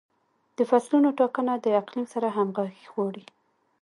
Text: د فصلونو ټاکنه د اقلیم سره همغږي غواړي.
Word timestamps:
د 0.57 0.59
فصلونو 0.69 1.09
ټاکنه 1.19 1.53
د 1.59 1.65
اقلیم 1.81 2.05
سره 2.13 2.27
همغږي 2.37 2.85
غواړي. 2.93 3.23